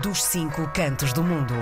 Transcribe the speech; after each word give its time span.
dos 0.00 0.22
cinco 0.22 0.66
cantos 0.72 1.12
do 1.12 1.22
mundo. 1.22 1.54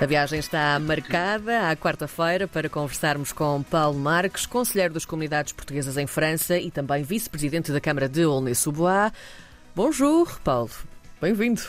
A 0.00 0.04
viagem 0.04 0.38
está 0.38 0.78
marcada 0.78 1.70
à 1.70 1.76
quarta-feira 1.76 2.46
para 2.46 2.68
conversarmos 2.68 3.32
com 3.32 3.62
Paulo 3.62 3.98
Marques, 3.98 4.44
conselheiro 4.44 4.92
das 4.92 5.06
comunidades 5.06 5.52
portuguesas 5.52 5.96
em 5.96 6.06
França 6.06 6.58
e 6.58 6.70
também 6.70 7.02
vice-presidente 7.02 7.72
da 7.72 7.80
Câmara 7.80 8.08
de 8.08 8.22
Aulnay-sous-Bois. 8.22 9.12
Bonjour, 9.74 10.38
Paulo. 10.40 10.70
Bem-vindo. 11.20 11.62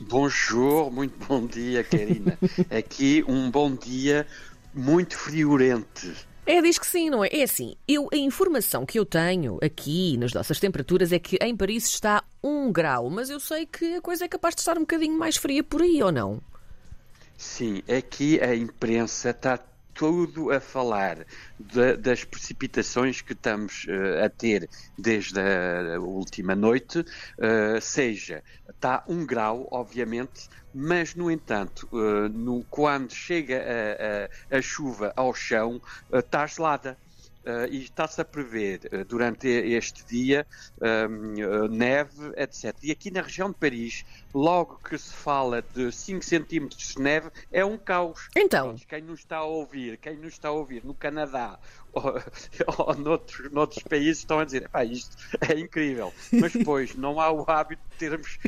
Bonjour, 0.00 0.90
muito 0.90 1.14
bom 1.26 1.46
dia, 1.46 1.84
Karina. 1.84 2.36
Aqui 2.76 3.24
um 3.28 3.50
bom 3.50 3.72
dia 3.74 4.26
muito 4.74 5.16
friorente. 5.16 6.12
É, 6.44 6.60
diz 6.62 6.78
que 6.78 6.86
sim, 6.86 7.08
não 7.08 7.22
é? 7.22 7.28
É 7.30 7.42
assim, 7.42 7.76
eu, 7.86 8.08
a 8.12 8.16
informação 8.16 8.86
que 8.86 8.98
eu 8.98 9.04
tenho 9.04 9.58
aqui 9.60 10.16
nas 10.16 10.32
nossas 10.32 10.58
temperaturas 10.58 11.12
é 11.12 11.18
que 11.18 11.36
em 11.42 11.54
Paris 11.54 11.84
está 11.84 12.24
um 12.42 12.72
grau, 12.72 13.10
mas 13.10 13.30
eu 13.30 13.40
sei 13.40 13.66
que 13.66 13.96
a 13.96 14.00
coisa 14.00 14.24
é 14.24 14.28
capaz 14.28 14.54
de 14.54 14.60
estar 14.60 14.76
um 14.76 14.82
bocadinho 14.82 15.18
mais 15.18 15.36
fria 15.36 15.62
por 15.62 15.82
aí, 15.82 16.02
ou 16.02 16.12
não? 16.12 16.40
Sim, 17.36 17.82
aqui 17.88 18.40
a 18.40 18.54
imprensa 18.54 19.30
está 19.30 19.58
tudo 19.98 20.52
a 20.52 20.60
falar 20.60 21.26
de, 21.58 21.96
das 21.96 22.22
precipitações 22.22 23.20
que 23.20 23.32
estamos 23.32 23.84
uh, 23.84 24.24
a 24.24 24.28
ter 24.28 24.70
desde 24.96 25.40
a 25.40 26.00
última 26.00 26.54
noite, 26.54 27.00
uh, 27.00 27.80
seja, 27.80 28.44
está 28.68 29.02
um 29.08 29.26
grau, 29.26 29.66
obviamente, 29.72 30.48
mas, 30.72 31.16
no 31.16 31.28
entanto, 31.28 31.88
uh, 31.90 32.28
no, 32.28 32.62
quando 32.70 33.12
chega 33.12 33.60
a, 33.60 34.54
a, 34.54 34.58
a, 34.58 34.62
chuva 34.62 35.12
ao 35.16 35.34
chão, 35.34 35.82
está 36.12 36.46
gelada. 36.46 36.96
Uh, 37.48 37.64
e 37.70 37.84
está-se 37.84 38.20
a 38.20 38.26
prever 38.26 38.80
uh, 38.92 39.06
durante 39.06 39.48
este 39.48 40.04
dia 40.04 40.46
uh, 40.82 41.66
neve, 41.68 42.30
etc. 42.36 42.76
E 42.82 42.90
aqui 42.90 43.10
na 43.10 43.22
região 43.22 43.48
de 43.48 43.56
Paris, 43.56 44.04
logo 44.34 44.78
que 44.88 44.96
se 44.96 45.12
fala 45.12 45.62
de 45.74 45.90
5 45.90 46.24
centímetros 46.24 46.94
de 46.94 47.00
neve, 47.00 47.30
é 47.50 47.64
um 47.64 47.76
caos. 47.76 48.28
Então. 48.36 48.76
Quem 48.88 49.02
nos 49.02 49.20
está 49.20 49.38
a 49.38 49.44
ouvir, 49.44 49.96
quem 49.98 50.16
nos 50.16 50.34
está 50.34 50.48
a 50.48 50.52
ouvir 50.52 50.84
no 50.84 50.94
Canadá 50.94 51.58
ou, 51.92 52.14
ou 52.78 52.94
noutros, 52.94 53.50
noutros 53.50 53.82
países 53.82 54.18
estão 54.18 54.38
a 54.38 54.44
dizer, 54.44 54.70
isto 54.90 55.16
é 55.40 55.58
incrível. 55.58 56.12
Mas 56.32 56.52
depois 56.54 56.94
não 56.94 57.20
há 57.20 57.30
o 57.30 57.44
hábito 57.48 57.82
de 57.90 57.96
termos 57.96 58.38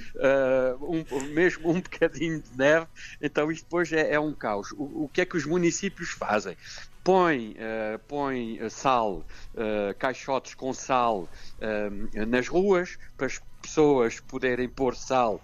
um, 0.80 1.24
mesmo 1.32 1.70
um 1.70 1.80
bocadinho 1.80 2.40
de 2.40 2.56
neve, 2.56 2.86
então 3.20 3.50
isto 3.50 3.64
depois 3.64 3.92
é, 3.92 4.14
é 4.14 4.20
um 4.20 4.32
caos. 4.32 4.72
O, 4.72 5.04
o 5.04 5.10
que 5.12 5.20
é 5.20 5.24
que 5.24 5.36
os 5.36 5.46
municípios 5.46 6.10
fazem? 6.10 6.56
põe, 7.02 7.52
uh, 7.52 7.98
põe 8.06 8.60
sal, 8.68 9.24
uh, 9.54 9.94
caixotes 9.98 10.54
com 10.54 10.72
sal 10.72 11.28
uh, 11.58 12.26
nas 12.26 12.46
ruas 12.46 12.98
para 13.16 13.26
pessoas 13.70 14.18
poderem 14.18 14.68
pôr 14.68 14.96
sal, 14.96 15.40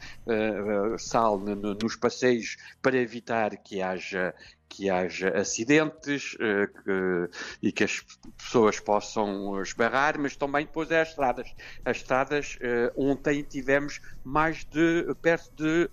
sal 0.98 1.38
no, 1.38 1.54
no, 1.54 1.74
nos 1.74 1.94
passeios 1.94 2.56
para 2.82 2.96
evitar 2.96 3.56
que 3.58 3.80
haja 3.80 4.34
que 4.68 4.90
haja 4.90 5.28
acidentes 5.30 6.36
que, 6.36 7.30
e 7.62 7.70
que 7.70 7.84
as 7.84 8.04
pessoas 8.36 8.80
possam 8.80 9.62
esbarrar, 9.62 10.18
mas 10.18 10.34
também 10.34 10.66
depois 10.66 10.90
é 10.90 11.00
as 11.00 11.10
estradas. 11.10 11.54
As 11.84 11.98
estradas, 11.98 12.58
ontem 12.96 13.44
tivemos 13.44 14.00
mais 14.24 14.64
de 14.64 15.06
perto 15.22 15.54
de 15.54 15.88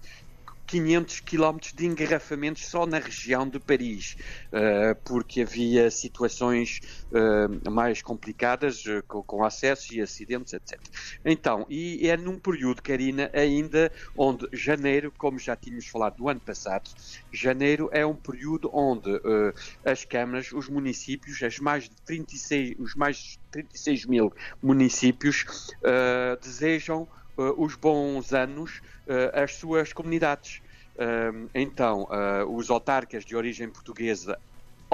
500 0.66 1.20
quilómetros 1.22 1.74
de 1.74 1.86
engarrafamentos 1.86 2.66
só 2.66 2.86
na 2.86 3.00
região 3.00 3.48
de 3.48 3.60
Paris, 3.60 4.16
uh, 4.48 4.96
porque 5.04 5.42
havia 5.42 5.90
situações 5.92 6.82
uh, 7.12 7.72
mais 7.72 8.02
complicadas 8.02 8.84
com, 9.08 9.22
com, 9.24 9.44
acesso 9.44 9.94
e 9.94 10.02
acidentes, 10.02 10.54
etc. 10.54 10.80
Então, 11.24 11.66
e 11.70 12.08
é 12.08 12.18
num 12.18 12.40
período, 12.40 12.82
Karina, 12.82 13.30
ainda 13.34 13.92
onde 14.18 14.48
janeiro, 14.54 15.14
como 15.18 15.38
já 15.38 15.56
tínhamos 15.56 15.88
falado 15.88 16.18
do 16.18 16.30
ano 16.30 16.40
passado, 16.40 16.90
janeiro 17.32 17.90
é 17.92 18.06
um 18.06 18.16
período 18.16 18.70
onde 18.74 19.10
as 19.86 20.06
câmaras, 20.06 20.52
os 20.52 20.70
municípios, 20.70 21.42
as 21.44 21.60
mais 21.60 21.86
de 21.86 21.96
36, 22.06 22.76
os 22.80 22.96
mais 22.96 23.18
de 23.18 23.40
36 23.52 24.06
mil 24.06 24.34
municípios 24.62 25.46
desejam 26.42 27.08
os 27.36 27.76
bons 27.76 28.34
anos 28.34 28.82
às 29.34 29.56
suas 29.56 29.94
comunidades. 29.94 30.62
Então, 31.54 32.08
ah, 32.12 32.46
os 32.46 32.70
autarcas 32.70 33.26
de 33.26 33.36
origem 33.36 33.70
portuguesa 33.70 34.38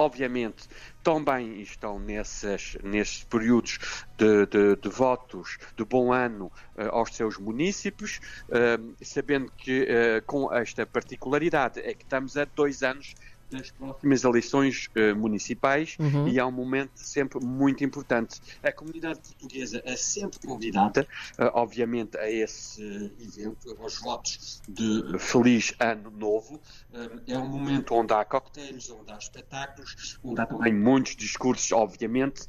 obviamente, 0.00 0.66
também 1.02 1.60
estão 1.60 1.98
nesses, 1.98 2.76
nesses 2.82 3.24
períodos 3.24 3.78
de, 4.16 4.46
de, 4.46 4.76
de, 4.76 4.88
votos 4.88 5.58
de 5.76 5.84
bom 5.84 6.12
ano 6.12 6.50
uh, 6.76 6.88
aos 6.90 7.14
seus 7.14 7.36
municípios, 7.38 8.18
uh, 8.48 8.94
sabendo 9.02 9.52
que 9.52 9.82
uh, 9.82 10.24
com 10.26 10.52
esta 10.52 10.86
particularidade 10.86 11.80
é 11.80 11.94
que 11.94 12.04
estamos 12.04 12.36
a 12.36 12.44
dois 12.44 12.82
anos 12.82 13.14
das 13.50 13.70
próximas 13.70 14.24
eleições 14.24 14.88
uh, 14.96 15.16
municipais 15.16 15.96
uhum. 15.98 16.28
e 16.28 16.38
é 16.38 16.44
um 16.44 16.52
momento 16.52 16.92
sempre 16.94 17.44
muito 17.44 17.84
importante. 17.84 18.40
A 18.62 18.72
comunidade 18.72 19.20
portuguesa 19.20 19.82
é 19.84 19.96
sempre 19.96 20.38
convidada, 20.46 21.06
uh, 21.38 21.50
obviamente, 21.54 22.16
a 22.16 22.30
esse 22.30 22.82
evento, 23.20 23.76
aos 23.80 23.98
votos 23.98 24.62
de 24.68 25.18
Feliz 25.18 25.74
Ano 25.78 26.10
Novo. 26.10 26.60
Uh, 26.92 27.20
é 27.26 27.38
um 27.38 27.48
momento 27.48 27.94
onde 27.94 28.12
há 28.12 28.24
coquetéis, 28.24 28.90
onde 28.90 29.12
há 29.12 29.18
espetáculos, 29.18 30.18
onde 30.22 30.40
há 30.40 30.46
também 30.46 30.72
muitos 30.72 31.16
discursos, 31.16 31.70
obviamente, 31.72 32.46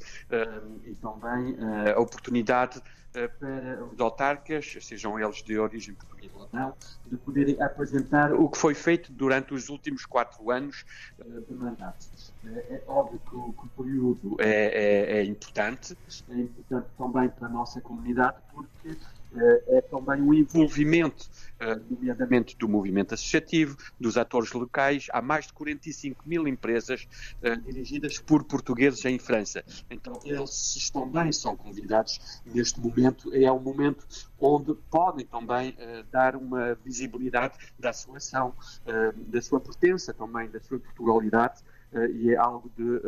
e 0.84 0.94
também 0.94 1.56
a 1.94 2.00
oportunidade 2.00 2.80
eh, 2.80 3.01
para 3.12 3.84
os 3.84 4.00
autarcas, 4.00 4.76
sejam 4.80 5.18
eles 5.18 5.42
de 5.42 5.58
origem 5.58 5.94
portuguesa 5.94 6.32
ou 6.34 6.48
não, 6.52 6.74
de 7.06 7.16
poderem 7.18 7.60
apresentar 7.60 8.32
o 8.32 8.48
que 8.48 8.58
foi 8.58 8.74
feito 8.74 9.12
durante 9.12 9.52
os 9.52 9.68
últimos 9.68 10.06
quatro 10.06 10.50
anos 10.50 10.84
eh, 11.18 11.24
de 11.24 11.54
mandato. 11.54 12.06
Eh, 12.44 12.76
é 12.76 12.84
óbvio 12.86 13.20
que 13.20 13.36
o, 13.36 13.52
que 13.52 13.66
o 13.66 13.84
período 13.84 14.36
é, 14.40 14.48
é, 14.48 15.18
é, 15.18 15.24
importante, 15.24 15.96
é 16.28 16.34
importante 16.34 16.88
também 16.96 17.28
para 17.28 17.46
a 17.46 17.50
nossa 17.50 17.80
comunidade, 17.80 18.38
porque 18.52 18.96
é 19.68 19.80
também 19.80 20.20
um 20.20 20.34
envolvimento, 20.34 21.28
nomeadamente 21.90 22.56
do 22.56 22.68
movimento 22.68 23.14
associativo, 23.14 23.76
dos 23.98 24.16
atores 24.16 24.52
locais. 24.52 25.06
Há 25.12 25.22
mais 25.22 25.46
de 25.46 25.52
45 25.52 26.28
mil 26.28 26.46
empresas 26.46 27.06
dirigidas 27.64 28.18
por 28.18 28.44
portugueses 28.44 29.04
em 29.04 29.18
França. 29.18 29.64
Então, 29.90 30.20
eles 30.24 30.90
também 30.90 31.32
são 31.32 31.56
convidados 31.56 32.42
neste 32.44 32.80
momento. 32.80 33.34
É 33.34 33.50
um 33.50 33.60
momento 33.60 34.06
onde 34.38 34.74
podem 34.90 35.24
também 35.24 35.76
dar 36.10 36.36
uma 36.36 36.74
visibilidade 36.74 37.56
da 37.78 37.92
sua 37.92 38.16
ação, 38.16 38.54
da 39.16 39.40
sua 39.40 39.60
pertença 39.60 40.12
também, 40.12 40.50
da 40.50 40.60
sua 40.60 40.78
Portugalidade. 40.78 41.62
e 42.14 42.30
é 42.30 42.36
algo 42.36 42.70
de 42.76 43.00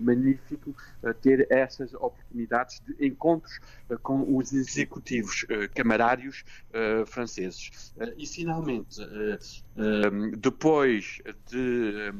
magnífico 0.00 0.74
ter 1.20 1.46
essas 1.50 1.94
oportunidades 1.94 2.80
de 2.80 3.06
encontros 3.06 3.58
eh, 3.88 3.96
com 4.02 4.36
os 4.36 4.52
executivos 4.52 5.44
eh, 5.48 5.68
camarários 5.68 6.44
eh, 6.72 7.04
franceses. 7.06 7.94
E, 8.16 8.26
finalmente, 8.26 9.00
depois 10.38 11.20
de 11.46 12.12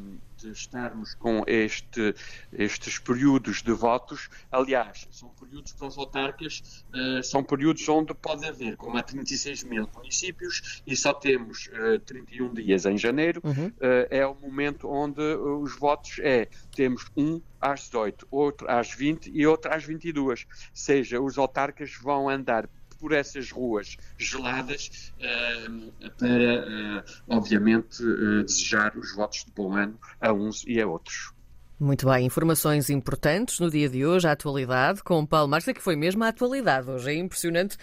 de 0.44 0.52
estarmos 0.52 1.14
com 1.14 1.42
este, 1.46 2.14
estes 2.52 2.98
períodos 2.98 3.62
de 3.62 3.72
votos. 3.72 4.28
Aliás, 4.52 5.08
são 5.10 5.30
períodos 5.30 5.72
para 5.72 5.86
os 5.86 5.96
autarcas, 5.96 6.84
uh, 6.92 7.22
são 7.22 7.42
períodos 7.42 7.88
onde 7.88 8.12
pode 8.14 8.46
haver, 8.46 8.76
como 8.76 8.96
há 8.98 9.02
36 9.02 9.64
mil 9.64 9.88
municípios 9.94 10.82
e 10.86 10.94
só 10.94 11.14
temos 11.14 11.68
uh, 11.68 11.98
31 12.00 12.54
dias 12.54 12.84
em 12.84 12.98
janeiro, 12.98 13.40
uhum. 13.42 13.68
uh, 13.68 14.06
é 14.10 14.26
o 14.26 14.34
momento 14.34 14.88
onde 14.88 15.22
os 15.22 15.76
votos 15.78 16.18
é, 16.20 16.48
temos 16.74 17.06
um 17.16 17.40
às 17.60 17.84
18, 17.84 18.28
outro 18.30 18.70
às 18.70 18.92
20 18.92 19.30
e 19.32 19.46
outro 19.46 19.72
às 19.72 19.82
22. 19.84 20.46
Seja, 20.72 21.20
os 21.20 21.38
autarcas 21.38 21.94
vão 21.94 22.28
andar 22.28 22.68
por 23.04 23.12
essas 23.12 23.50
ruas 23.50 23.98
geladas 24.16 25.12
uh, 25.18 26.10
para, 26.16 27.02
uh, 27.02 27.04
obviamente, 27.28 28.02
uh, 28.02 28.42
desejar 28.42 28.96
os 28.96 29.14
votos 29.14 29.44
de 29.44 29.52
bom 29.54 29.76
ano 29.76 29.98
a 30.18 30.32
uns 30.32 30.64
e 30.66 30.80
a 30.80 30.86
outros. 30.86 31.30
Muito 31.78 32.08
bem, 32.08 32.24
informações 32.24 32.88
importantes 32.88 33.60
no 33.60 33.70
dia 33.70 33.90
de 33.90 34.06
hoje, 34.06 34.26
a 34.26 34.32
atualidade, 34.32 35.02
com 35.02 35.26
Paulo 35.26 35.50
Marques, 35.50 35.68
é 35.68 35.74
que 35.74 35.82
foi 35.82 35.96
mesmo 35.96 36.24
a 36.24 36.28
atualidade 36.28 36.88
hoje, 36.88 37.10
é 37.10 37.14
impressionante, 37.14 37.76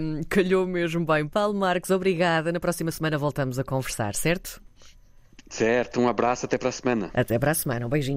um, 0.00 0.22
calhou 0.28 0.66
mesmo 0.66 1.06
bem. 1.06 1.28
Paulo 1.28 1.56
Marques, 1.56 1.92
obrigada. 1.92 2.50
Na 2.50 2.58
próxima 2.58 2.90
semana 2.90 3.16
voltamos 3.16 3.60
a 3.60 3.62
conversar, 3.62 4.16
certo? 4.16 4.60
Certo, 5.48 6.00
um 6.00 6.08
abraço, 6.08 6.46
até 6.46 6.58
para 6.58 6.70
a 6.70 6.72
semana. 6.72 7.10
Até 7.14 7.38
para 7.38 7.52
a 7.52 7.54
semana, 7.54 7.86
um 7.86 7.88
beijinho. 7.88 8.12